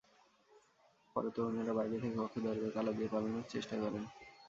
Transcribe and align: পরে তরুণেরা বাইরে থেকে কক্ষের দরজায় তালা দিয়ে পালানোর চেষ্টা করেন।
পরে 1.15 1.29
তরুণেরা 1.35 1.73
বাইরে 1.77 1.95
থেকে 1.95 2.15
কক্ষের 2.17 2.43
দরজায় 2.45 2.73
তালা 2.75 2.91
দিয়ে 2.97 3.11
পালানোর 3.13 3.45
চেষ্টা 3.53 3.75
করেন। 3.75 4.03